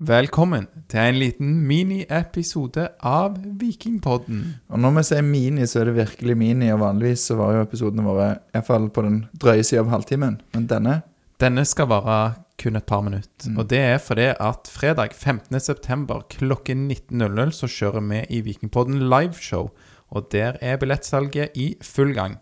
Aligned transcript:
Velkommen 0.00 0.64
til 0.88 1.10
en 1.10 1.16
liten 1.20 1.48
miniepisode 1.68 2.86
av 3.04 3.34
Vikingpodden. 3.60 4.38
Og 4.72 4.80
når 4.80 4.94
vi 4.94 5.02
sier 5.10 5.26
mini, 5.26 5.66
så 5.68 5.82
er 5.82 5.90
det 5.90 5.98
virkelig 5.98 6.36
mini. 6.40 6.70
Og 6.72 6.80
vanligvis 6.80 7.26
så 7.28 7.36
var 7.36 7.52
jo 7.52 7.64
episodene 7.66 8.06
våre 8.06 8.30
iallfall 8.54 8.86
på 8.96 9.04
den 9.04 9.18
drøye 9.42 9.60
sida 9.60 9.82
av 9.82 9.90
halvtimen. 9.92 10.38
Men 10.56 10.70
denne 10.70 10.94
Denne 11.40 11.66
skal 11.68 11.90
vare 11.92 12.16
kun 12.60 12.80
et 12.80 12.88
par 12.88 13.04
minutter. 13.04 13.52
Og 13.60 13.68
det 13.68 13.82
er 13.90 14.00
fordi 14.00 14.30
at 14.32 14.72
fredag 14.72 15.12
15.9. 15.12 16.16
klokken 16.32 16.88
19.00 16.88 17.52
så 17.60 17.68
kjører 17.68 18.08
vi 18.08 18.24
i 18.38 18.40
Vikingpodden 18.48 19.04
liveshow. 19.12 19.68
Og 20.16 20.32
der 20.32 20.56
er 20.64 20.80
billettsalget 20.80 21.52
i 21.60 21.74
full 21.84 22.16
gang. 22.16 22.40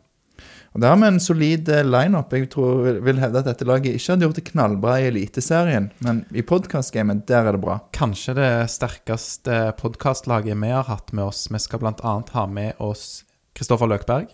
Og 0.75 0.81
Det 0.81 0.89
har 0.89 0.97
vi 1.01 1.07
en 1.09 1.21
solid 1.21 1.69
eh, 1.69 1.83
lineup. 1.85 2.33
Jeg 2.33 2.51
tror, 2.53 2.83
vil- 2.85 3.01
vil 3.03 3.19
hevde 3.23 3.39
at 3.39 3.49
dette 3.49 3.65
laget 3.67 3.95
ikke 3.97 4.13
hadde 4.13 4.27
gjort 4.27 4.35
det 4.41 4.45
knallbra 4.53 4.97
i 5.01 5.09
Eliteserien, 5.09 5.91
men 6.05 6.25
i 6.33 6.43
podkastgamet, 6.43 7.25
der 7.27 7.47
er 7.49 7.53
det 7.57 7.61
bra. 7.65 7.79
Kanskje 7.93 8.35
det 8.39 8.51
sterkeste 8.71 9.73
podkastlaget 9.81 10.57
vi 10.61 10.69
har 10.71 10.85
hatt 10.85 11.13
med 11.13 11.25
oss. 11.25 11.49
Vi 11.51 11.59
skal 11.59 11.81
bl.a. 11.83 12.23
ha 12.33 12.47
med 12.47 12.75
oss 12.79 13.25
Kristoffer 13.55 13.89
Løkberg. 13.91 14.29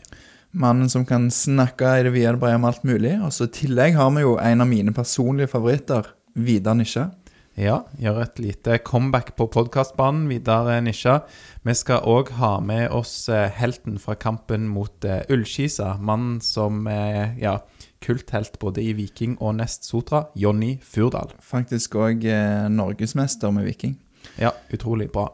Mannen 0.55 0.89
som 0.91 1.05
kan 1.07 1.31
snakke 1.35 1.97
i 1.99 2.03
det 2.07 2.13
vide 2.15 2.35
og 2.37 2.41
brede 2.45 2.55
om 2.61 2.65
alt 2.69 2.85
mulig. 2.87 3.17
Og 3.25 3.33
så 3.35 3.49
i 3.49 3.55
tillegg 3.57 3.97
har 3.99 4.11
vi 4.15 4.23
jo 4.23 4.37
en 4.39 4.61
av 4.61 4.69
mine 4.71 4.93
personlige 4.95 5.51
favoritter, 5.51 6.07
Vidar 6.37 6.75
Nisja. 6.79 7.09
Ja, 7.55 7.85
gjør 8.03 8.17
et 8.25 8.41
lite 8.43 8.81
comeback 8.83 9.37
på 9.39 9.47
podkastbanen. 9.47 10.25
Vidar 10.27 10.67
Nisja. 10.83 11.21
Vi 11.63 11.75
skal 11.79 12.03
òg 12.03 12.33
ha 12.41 12.57
med 12.59 12.89
oss 12.91 13.29
eh, 13.31 13.47
helten 13.55 14.01
fra 14.03 14.17
kampen 14.19 14.65
mot 14.67 15.07
eh, 15.07 15.21
Ullskisa. 15.31 15.93
Mannen 16.03 16.41
som 16.43 16.89
er 16.91 17.37
ja, 17.39 17.61
kulthelt 18.03 18.59
både 18.59 18.83
i 18.83 18.91
Viking 18.99 19.37
og 19.39 19.55
Nest 19.61 19.87
Sotra. 19.87 20.25
Jonny 20.35 20.81
Furdal. 20.83 21.31
Faktisk 21.39 21.95
òg 21.95 22.27
eh, 22.27 22.67
norgesmester 22.75 23.55
med 23.55 23.69
Viking. 23.69 23.95
Ja, 24.43 24.51
utrolig 24.75 25.13
bra. 25.15 25.29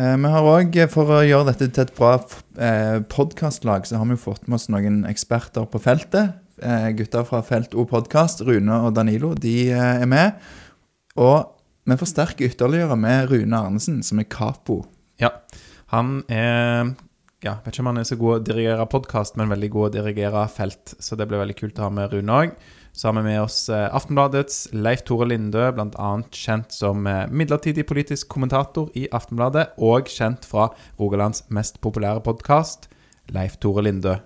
Eh, 0.00 0.14
vi 0.16 0.30
har 0.32 0.48
òg, 0.48 0.78
for 0.94 1.12
å 1.12 1.20
gjøre 1.28 1.50
dette 1.50 1.68
til 1.68 1.84
et 1.84 1.92
bra 1.98 2.14
eh, 2.16 3.02
podkastlag, 3.12 3.84
så 3.84 4.00
har 4.00 4.08
vi 4.08 4.16
fått 4.22 4.48
med 4.48 4.56
oss 4.62 4.70
noen 4.72 5.02
eksperter 5.10 5.68
på 5.68 5.82
feltet. 5.84 6.40
Eh, 6.56 6.88
gutter 6.96 7.28
fra 7.28 7.42
Felt 7.44 7.76
O 7.76 7.84
podkast, 7.84 8.40
Rune 8.48 8.80
og 8.80 8.96
Danilo, 8.96 9.34
de 9.36 9.58
eh, 9.74 10.00
er 10.06 10.08
med. 10.08 10.40
Og 11.20 11.52
vi 11.86 11.98
forsterker 12.00 12.50
ytterligere 12.50 12.96
med 12.98 13.30
Rune 13.30 13.58
Arnesen, 13.58 14.02
som 14.02 14.18
er 14.20 14.28
capo. 14.30 14.82
Ja, 15.22 15.32
han 15.94 16.20
er 16.28 16.96
ja, 17.44 17.58
vet 17.62 17.74
ikke 17.74 17.84
om 17.84 17.90
han 17.92 18.00
er 18.00 18.06
så 18.08 18.16
god 18.18 18.32
å 18.32 18.44
dirigere 18.48 18.86
podkast, 18.90 19.36
men 19.38 19.50
veldig 19.52 19.68
god 19.74 19.88
å 19.90 19.92
dirigere 19.98 20.46
felt. 20.50 20.96
Så 20.98 21.18
det 21.18 21.28
blir 21.28 21.38
veldig 21.42 21.56
kult 21.58 21.78
å 21.78 21.86
ha 21.86 21.92
med 21.92 22.10
Rune 22.10 22.38
òg. 22.42 22.56
Så 22.96 23.10
har 23.10 23.16
vi 23.18 23.26
med 23.26 23.42
oss 23.42 23.58
eh, 23.68 23.84
Aftenbladets 23.94 24.70
Leif 24.72 25.04
Tore 25.06 25.28
Lindø, 25.28 25.66
bl.a. 25.76 26.10
kjent 26.32 26.72
som 26.72 27.04
eh, 27.06 27.26
midlertidig 27.28 27.84
politisk 27.86 28.30
kommentator 28.32 28.88
i 28.96 29.04
Aftenbladet, 29.14 29.68
og 29.76 30.08
kjent 30.08 30.48
fra 30.48 30.70
Rogalands 30.98 31.44
mest 31.52 31.78
populære 31.84 32.24
podkast, 32.24 32.88
Leif 33.36 33.60
Tore 33.60 33.84
Lindø. 33.84 34.16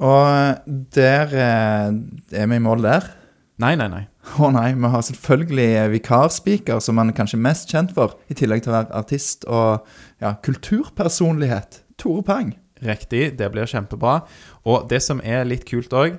Og 0.00 0.72
der 0.96 1.36
eh, 1.36 1.92
er 2.40 2.48
vi 2.48 2.56
i 2.56 2.64
mål 2.64 2.88
der. 2.88 3.12
Nei, 3.60 3.74
nei, 3.76 3.88
nei. 3.92 4.06
Å 4.42 4.48
nei, 4.54 4.72
vi 4.78 4.90
har 4.94 5.04
selvfølgelig 5.04 5.68
vikarspeaker, 5.92 6.80
som 6.80 7.00
han 7.00 7.12
er 7.12 7.18
kanskje 7.18 7.40
mest 7.42 7.72
kjent 7.72 7.92
for, 7.96 8.16
i 8.32 8.36
tillegg 8.38 8.64
til 8.64 8.72
å 8.72 8.78
være 8.78 8.98
artist 9.02 9.44
og 9.44 9.84
ja, 10.22 10.34
kulturpersonlighet. 10.44 11.82
Tore 12.00 12.24
Pang. 12.26 12.54
Riktig, 12.82 13.36
det 13.38 13.50
blir 13.52 13.68
kjempebra. 13.68 14.22
Og 14.66 14.88
det 14.90 15.02
som 15.04 15.20
er 15.22 15.44
litt 15.46 15.66
kult 15.68 15.92
òg, 15.94 16.16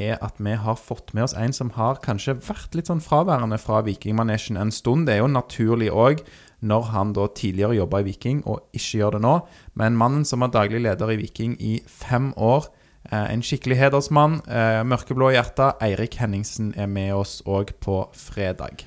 er 0.00 0.16
at 0.24 0.38
vi 0.40 0.54
har 0.56 0.78
fått 0.80 1.12
med 1.12 1.26
oss 1.26 1.34
en 1.36 1.52
som 1.52 1.72
har 1.74 2.00
kanskje 2.04 2.38
vært 2.46 2.76
litt 2.78 2.88
sånn 2.88 3.02
fraværende 3.04 3.58
fra 3.60 3.82
Vikingmanesjen 3.84 4.56
en 4.60 4.72
stund. 4.72 5.06
Det 5.06 5.16
er 5.16 5.22
jo 5.24 5.32
naturlig 5.32 5.90
òg, 5.92 6.22
når 6.60 6.90
han 6.92 7.12
da 7.16 7.26
tidligere 7.36 7.78
jobba 7.78 8.02
i 8.02 8.06
Viking 8.10 8.42
og 8.48 8.76
ikke 8.76 9.00
gjør 9.00 9.16
det 9.16 9.22
nå. 9.24 9.34
Men 9.80 9.98
mannen 10.00 10.26
som 10.28 10.44
var 10.44 10.52
daglig 10.54 10.82
leder 10.84 11.12
i 11.12 11.18
Viking 11.20 11.56
i 11.60 11.78
fem 11.88 12.32
år, 12.36 12.68
eh, 12.68 12.79
en 13.08 13.42
skikkelig 13.42 13.78
hedersmann, 13.80 14.40
eh, 14.46 14.82
mørkeblå 14.84 15.32
hjerte. 15.32 15.72
Eirik 15.82 16.18
Henningsen 16.20 16.74
er 16.76 16.86
med 16.86 17.14
oss 17.16 17.40
òg 17.48 17.72
på 17.80 18.02
fredag. 18.12 18.84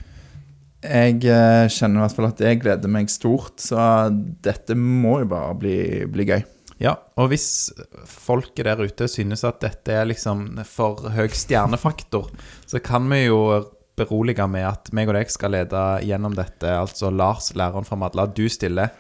Jeg 0.84 1.24
eh, 1.24 1.68
kjenner 1.72 2.02
i 2.02 2.04
hvert 2.04 2.18
fall 2.18 2.28
at 2.28 2.44
jeg 2.44 2.60
gleder 2.62 2.92
meg 2.92 3.12
stort, 3.12 3.58
så 3.64 4.12
dette 4.44 4.76
må 4.76 5.22
jo 5.24 5.30
bare 5.32 5.54
bli, 5.60 5.78
bli 6.12 6.28
gøy. 6.28 6.42
Ja, 6.84 6.98
og 7.16 7.30
hvis 7.32 7.72
folket 8.10 8.66
der 8.68 8.82
ute 8.82 9.08
synes 9.08 9.46
at 9.48 9.62
dette 9.64 9.94
er 9.94 10.10
liksom 10.10 10.50
for 10.68 11.08
høy 11.14 11.30
stjernefaktor, 11.32 12.28
så 12.68 12.82
kan 12.84 13.08
vi 13.12 13.26
jo 13.28 13.40
berolige 13.96 14.46
med 14.50 14.66
at 14.68 14.90
meg 14.96 15.12
og 15.12 15.18
deg 15.18 15.32
skal 15.32 15.54
lede 15.54 15.84
gjennom 16.04 16.36
dette. 16.36 16.68
Altså 16.68 17.12
Lars, 17.14 17.54
læreren 17.56 17.88
fra 17.88 18.00
Madla, 18.00 18.26
du 18.28 18.48
stiller. 18.52 18.92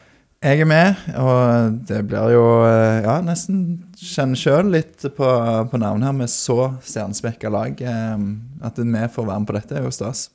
Jeg 0.43 0.59
er 0.59 0.67
med, 0.67 0.97
og 1.15 1.77
det 1.87 2.01
blir 2.09 2.33
jo 2.33 2.43
eh, 2.67 3.05
ja, 3.05 3.13
nesten 3.23 3.61
kjenne 3.95 4.35
sjøl 4.35 4.73
litt 4.73 5.05
på, 5.15 5.29
på 5.71 5.79
navnet 5.79 6.09
her 6.09 6.17
med 6.17 6.31
så 6.31 6.57
stjernespekka 6.83 7.47
lag. 7.53 7.79
eh, 7.79 8.25
At 8.67 8.81
vi 8.81 9.05
får 9.13 9.29
være 9.29 9.39
med 9.39 9.47
på 9.47 9.55
dette, 9.55 9.77
er 9.79 9.87
jo 9.87 9.93
stas. 9.95 10.25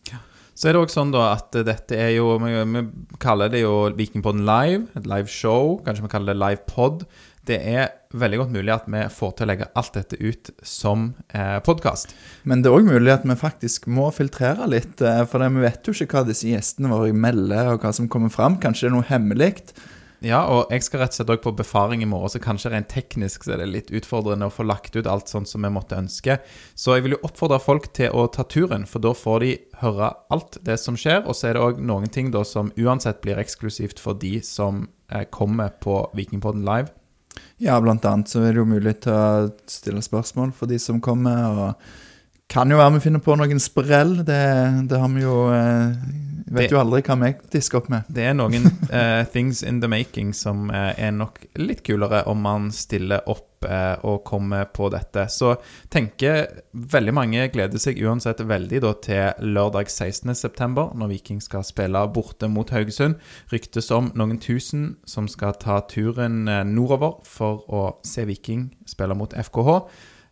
Så 0.58 0.70
er 0.70 0.74
det 0.74 0.80
også 0.80 1.02
sånn 1.02 1.12
da 1.12 1.26
at 1.36 1.54
dette 1.68 1.94
er 1.94 2.16
jo 2.16 2.32
Vi, 2.41 2.50
vi 2.72 2.80
kaller 3.22 3.52
det 3.52 3.60
jo 3.62 3.74
Vikingpodden 3.94 4.47
live, 4.48 4.88
et 4.98 5.06
live 5.06 5.28
show. 5.30 5.76
Kanskje 5.84 6.06
vi 6.06 6.10
kaller 6.16 6.32
det 6.32 6.41
live 6.41 6.64
pod. 6.66 7.04
Det 7.48 7.60
er 7.60 7.92
veldig 8.16 8.41
godt 8.41 8.56
mulig 8.56 8.72
at 8.74 8.88
vi 8.88 9.04
får 9.12 9.30
til 9.36 9.47
å 9.47 9.48
legge 9.52 9.68
alt 9.78 9.94
dette 10.00 10.16
ut 10.24 10.50
som 10.66 11.10
eh, 11.36 11.60
podkast. 11.68 12.16
Men 12.48 12.64
det 12.64 12.72
er 12.72 12.80
òg 12.80 12.88
mulig 12.88 13.12
at 13.12 13.28
vi 13.28 13.36
faktisk 13.38 13.86
må 13.92 14.08
filtrere 14.16 14.66
litt, 14.72 15.04
eh, 15.04 15.22
for 15.28 15.44
vi 15.44 15.62
vet 15.68 15.84
jo 15.84 15.94
ikke 15.94 16.16
hva 16.16 16.24
disse 16.32 16.48
gjestene 16.48 16.91
våre 16.92 17.12
melder, 17.12 17.74
og 17.76 17.84
hva 17.84 17.92
som 17.97 18.08
kommer 18.08 18.32
fram. 18.32 18.56
Kanskje 18.60 18.88
det 18.88 18.92
er 18.94 18.97
noe 18.97 19.08
hemmelig. 19.12 19.52
Ja, 20.24 20.40
og 20.50 20.72
jeg 20.74 20.82
skal 20.82 21.04
rett 21.04 21.12
og 21.14 21.20
slett 21.20 21.30
også 21.30 21.44
på 21.44 21.52
befaring 21.60 22.02
i 22.02 22.08
morgen, 22.10 22.30
så 22.32 22.40
kanskje 22.42 22.72
rent 22.72 22.88
teknisk 22.90 23.44
så 23.46 23.54
er 23.54 23.62
det 23.62 23.68
litt 23.70 23.92
utfordrende 23.94 24.48
å 24.48 24.54
få 24.54 24.66
lagt 24.66 24.96
ut 24.98 25.06
alt 25.06 25.30
sånn 25.30 25.46
som 25.46 25.62
vi 25.62 25.70
måtte 25.70 25.98
ønske. 25.98 26.40
Så 26.74 26.96
jeg 26.96 27.04
vil 27.06 27.14
jo 27.14 27.20
oppfordre 27.28 27.60
folk 27.62 27.86
til 27.94 28.10
å 28.10 28.26
ta 28.34 28.42
turen, 28.42 28.86
for 28.90 29.04
da 29.04 29.14
får 29.14 29.44
de 29.44 29.52
høre 29.82 30.10
alt 30.34 30.58
det 30.66 30.78
som 30.82 30.98
skjer. 30.98 31.22
Og 31.22 31.38
så 31.38 31.50
er 31.50 31.54
det 31.54 31.62
òg 31.62 31.78
noen 31.78 32.10
ting 32.10 32.32
da 32.34 32.42
som 32.42 32.72
uansett 32.74 33.22
blir 33.22 33.38
eksklusivt 33.38 34.02
for 34.02 34.18
de 34.18 34.40
som 34.42 34.88
eh, 35.12 35.22
kommer 35.30 35.70
på 35.78 36.00
Vikingpodden 36.18 36.66
live. 36.66 36.90
Ja, 37.62 37.78
blant 37.78 38.06
annet 38.08 38.30
så 38.30 38.42
er 38.42 38.52
det 38.52 38.62
jo 38.64 38.66
mulig 38.66 38.98
til 39.04 39.14
å 39.14 39.48
stille 39.70 40.02
spørsmål 40.02 40.50
for 40.58 40.70
de 40.70 40.80
som 40.82 40.98
kommer. 41.04 41.46
og 41.46 42.06
kan 42.48 42.70
jo 42.72 42.78
være 42.80 42.94
vi 42.96 43.04
finner 43.04 43.20
på 43.20 43.36
noen 43.36 43.60
sprell. 43.60 44.22
Det, 44.26 44.42
det 44.88 44.98
har 44.98 45.10
vi 45.12 45.22
jo 45.22 45.36
eh, 45.52 45.90
Vet 46.48 46.69
Det- 46.69 46.72
jo 46.72 46.81
aldri 46.81 47.03
hva 47.04 47.16
vi 47.20 47.34
disker 47.53 47.78
opp 47.82 47.88
med. 47.92 48.09
Det 48.09 48.25
er 48.25 48.34
noen 48.36 48.64
uh, 48.92 49.25
things 49.34 49.62
in 49.62 49.81
the 49.82 49.88
making 49.88 50.32
som 50.34 50.70
uh, 50.70 50.94
er 50.97 51.12
nok 51.12 51.42
litt 51.60 51.82
kulere 51.84 52.22
om 52.31 52.41
man 52.42 52.70
stiller 52.72 53.20
opp 53.28 53.66
uh, 53.69 53.97
og 54.06 54.25
kommer 54.25 54.64
på 54.72 54.88
dette. 54.94 55.26
Så 55.28 55.56
tenker 55.92 56.47
veldig 56.72 57.14
mange 57.14 57.48
gleder 57.53 57.78
seg 57.82 58.00
uansett 58.00 58.41
veldig 58.41 58.81
da 58.86 58.92
til 59.04 59.48
lørdag 59.54 59.91
16.9, 59.92 60.94
når 60.97 61.12
Viking 61.12 61.41
skal 61.44 61.66
spille 61.69 62.04
borte 62.14 62.48
mot 62.48 62.70
Haugesund. 62.72 63.19
Ryktes 63.53 63.91
om 63.92 64.12
noen 64.16 64.38
tusen 64.41 64.94
som 65.04 65.28
skal 65.28 65.56
ta 65.60 65.80
turen 65.91 66.47
nordover 66.72 67.19
for 67.28 67.65
å 67.69 67.82
se 68.06 68.25
Viking 68.28 68.70
spille 68.88 69.16
mot 69.19 69.34
FKH. 69.36 69.82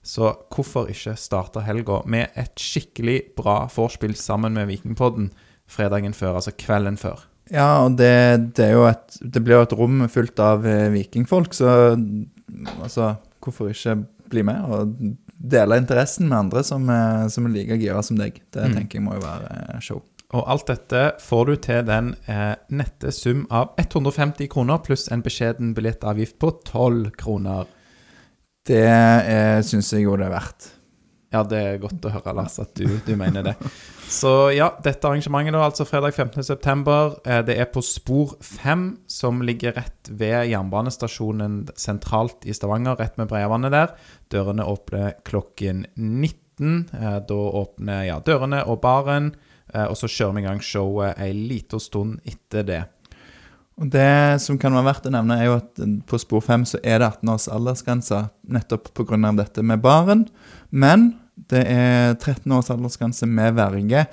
Så 0.07 0.31
hvorfor 0.55 0.87
ikke 0.93 1.17
starte 1.19 1.65
helga 1.67 1.99
med 2.07 2.31
et 2.39 2.55
skikkelig 2.63 3.35
bra 3.37 3.65
vorspiel 3.75 4.15
sammen 4.15 4.55
med 4.55 4.69
Vikingpodden 4.71 5.33
fredagen 5.69 6.15
før, 6.15 6.37
altså 6.41 6.53
kvelden 6.59 6.97
før? 7.01 7.25
Ja, 7.51 7.85
og 7.85 7.95
det, 7.99 8.55
det 8.59 8.73
et 8.75 9.19
Det 9.23 9.43
blir 9.45 9.55
jo 9.61 9.67
et 9.69 9.73
rom 9.79 10.01
fullt 10.11 10.41
av 10.43 10.65
eh, 10.67 10.89
vikingfolk, 10.91 11.55
så 11.55 11.95
altså 12.83 13.17
Hvorfor 13.47 13.71
ikke 13.71 13.97
bli 14.31 14.43
med 14.43 14.65
og 14.75 14.95
dele 15.39 15.77
interessen 15.79 16.27
med 16.29 16.39
andre 16.39 16.65
som, 16.67 16.89
er- 16.91 17.29
som 17.31 17.47
er 17.47 17.53
like 17.55 17.77
gira 17.79 18.03
som 18.03 18.17
deg? 18.19 18.41
Det 18.51 18.65
Mm. 18.65 18.75
tenker 18.75 18.99
jeg 18.99 19.05
må 19.05 19.15
jo 19.15 19.21
være 19.23 19.51
eh, 19.75 19.81
show. 19.81 20.03
Og 20.35 20.43
alt 20.51 20.67
dette 20.67 21.03
får 21.23 21.45
du 21.47 21.57
til 21.63 21.85
den 21.87 22.09
eh, 22.27 22.57
nette 22.75 23.13
sum 23.15 23.45
av 23.55 23.77
150 23.79 24.49
kroner 24.51 24.79
pluss 24.83 25.07
en 25.15 25.23
beskjeden 25.23 25.73
billettavgift 25.77 26.39
på 26.43 26.51
12 26.65 27.13
kroner. 27.17 27.67
Det 28.67 28.83
eh, 28.83 29.61
syns 29.63 29.93
jeg 29.95 30.03
jo 30.09 30.17
det 30.19 30.27
er 30.27 30.35
verdt. 30.35 30.73
Ja, 31.35 31.43
det 31.43 31.59
er 31.59 31.81
godt 31.83 32.05
å 32.07 32.13
høre, 32.15 32.33
Lars, 32.39 32.55
at 32.63 32.77
du, 32.79 32.87
du 33.03 33.13
mener 33.19 33.43
det. 33.49 33.55
Så 34.07 34.53
ja, 34.55 34.69
dette 34.85 35.09
arrangementet 35.09 35.57
da, 35.57 35.65
altså 35.67 35.87
fredag 35.89 36.15
15.9. 36.15 36.95
Eh, 37.27 37.41
det 37.49 37.57
er 37.59 37.67
på 37.73 37.83
Spor 37.83 38.37
5, 38.47 38.87
som 39.11 39.43
ligger 39.43 39.75
rett 39.75 40.11
ved 40.11 40.53
jernbanestasjonen 40.53 41.65
sentralt 41.75 42.47
i 42.47 42.55
Stavanger, 42.55 42.95
rett 43.01 43.19
med 43.19 43.31
Breiavannet 43.33 43.75
der. 43.75 43.97
Dørene 44.33 44.69
åpner 44.71 45.19
klokken 45.27 45.85
19. 45.97 46.87
Eh, 46.95 47.19
da 47.27 47.41
åpner 47.63 48.07
ja, 48.07 48.21
dørene 48.23 48.63
og 48.71 48.79
baren, 48.87 49.33
eh, 49.75 49.89
og 49.89 49.99
så 49.99 50.07
kjører 50.07 50.39
vi 50.39 50.45
i 50.45 50.47
gang 50.47 50.63
showet 50.63 51.19
ei 51.27 51.33
lita 51.35 51.83
stund 51.83 52.23
etter 52.23 52.71
det. 52.71 52.85
Og 53.77 53.91
Det 53.93 54.41
som 54.41 54.57
kan 54.57 54.73
være 54.73 54.89
verdt 54.89 55.09
å 55.11 55.13
nevne, 55.13 55.37
er 55.37 55.51
jo 55.51 55.59
at 55.59 55.81
på 56.09 56.21
spor 56.21 56.41
5 56.45 56.65
så 56.73 56.81
er 56.81 57.03
det 57.03 57.11
18 57.11 57.33
års 57.35 57.49
aldersgrense 57.53 58.23
nettopp 58.49 58.89
pga. 58.97 59.33
dette 59.37 59.63
med 59.63 59.83
baren. 59.85 60.27
Men 60.71 61.19
det 61.37 61.67
er 61.69 62.15
13 62.15 62.51
års 62.57 62.71
aldersgrense 62.73 63.27
med 63.29 63.55
verge. 63.55 64.07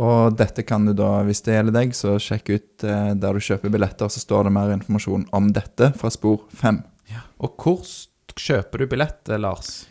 Og 0.00 0.32
dette 0.38 0.64
kan 0.64 0.86
du 0.86 0.94
da, 0.96 1.20
hvis 1.28 1.42
det 1.44 1.58
gjelder 1.58 1.76
deg, 1.76 1.92
så 1.92 2.16
sjekk 2.16 2.48
ut 2.54 2.84
eh, 2.88 3.12
der 3.12 3.36
du 3.36 3.44
kjøper 3.44 3.68
billetter, 3.68 4.08
så 4.08 4.22
står 4.22 4.48
det 4.48 4.54
mer 4.56 4.72
informasjon 4.72 5.28
om 5.36 5.52
dette 5.52 5.92
fra 6.00 6.08
spor 6.08 6.46
5. 6.56 6.80
Og 7.44 7.60
hvor 7.60 7.84
kjøper 8.40 8.80
du 8.80 8.88
billett, 8.88 9.28
Lars? 9.36 9.89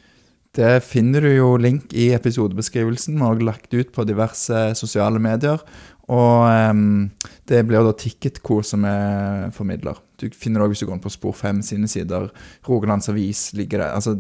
Det 0.60 0.82
finner 0.84 1.24
du 1.24 1.30
jo 1.32 1.54
link 1.56 1.94
i 1.96 2.10
episodebeskrivelsen. 2.12 3.16
Vi 3.16 3.24
har 3.24 3.32
også 3.38 3.46
lagt 3.48 3.74
ut 3.74 3.94
på 3.96 4.04
diverse 4.04 4.64
sosiale 4.76 5.20
medier. 5.24 5.62
Og 6.12 6.72
um, 6.74 7.06
det 7.48 7.62
blir 7.70 7.86
da 7.86 7.94
Ticketco 7.96 8.58
som 8.66 8.84
er 8.90 9.54
formidler. 9.56 10.02
Du 10.20 10.26
finner 10.36 10.60
det 10.60 10.66
også 10.66 10.74
hvis 10.74 10.82
du 10.84 10.88
går 10.90 10.98
inn 10.98 11.04
på 11.06 11.12
Spor 11.14 11.38
5 11.38 11.62
sine 11.64 11.88
sider. 11.88 12.28
Rogalands 12.68 13.08
Avis 13.08 13.46
ligger 13.56 13.86
der. 13.86 13.94
Altså, 13.96 14.18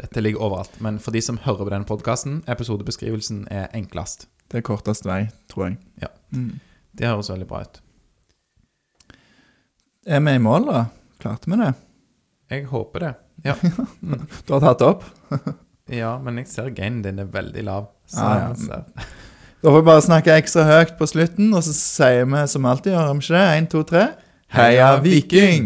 Dette 0.00 0.24
ligger 0.24 0.42
overalt. 0.48 0.80
Men 0.82 0.98
for 1.02 1.14
de 1.14 1.22
som 1.22 1.38
hører 1.44 1.62
på 1.62 1.70
denne 1.76 1.86
podkasten, 1.86 2.40
episodebeskrivelsen 2.50 3.44
er 3.46 3.70
enklest. 3.78 4.26
det 4.50 4.62
er 4.62 4.66
kortest 4.66 5.06
vei, 5.06 5.28
tror 5.52 5.68
jeg. 5.68 5.78
Ja. 6.02 6.10
Mm. 6.34 6.58
Det 6.98 7.06
høres 7.06 7.30
veldig 7.30 7.46
bra 7.46 7.62
ut. 7.62 7.80
Er 10.08 10.26
vi 10.26 10.34
i 10.34 10.42
mål, 10.42 10.70
da? 10.72 10.84
Klarte 11.22 11.52
vi 11.52 11.62
det? 11.62 11.72
Jeg 12.50 12.66
håper 12.72 13.06
det. 13.06 13.14
Ja, 13.44 13.54
Du 14.48 14.54
har 14.56 14.64
tatt 14.72 14.82
opp? 14.82 15.06
ja 15.88 16.18
men 16.22 16.38
jeg 16.42 16.46
ser 16.52 16.70
gainen 16.76 17.02
din 17.04 17.18
er 17.18 17.24
veldig 17.32 17.64
lav. 17.64 17.88
Så, 18.08 18.24
Ah, 18.24 18.38
ja. 18.48 18.54
ser. 18.54 18.84
Da 19.62 19.72
får 19.72 19.80
vi 19.80 19.86
bare 19.88 20.02
snakke 20.04 20.34
ekstra 20.38 20.62
høyt 20.68 20.92
på 21.00 21.06
slutten, 21.10 21.48
og 21.54 21.64
så 21.66 21.72
sier 21.74 22.28
vi 22.30 22.44
som 22.46 22.66
alltid, 22.70 22.92
gjør 22.94 23.08
vi 23.10 23.24
ikke 23.24 23.34
det? 23.34 23.46
Én, 23.58 23.66
to, 23.72 23.80
tre. 23.82 24.04
Heia 24.54 24.90
Viking! 25.02 25.64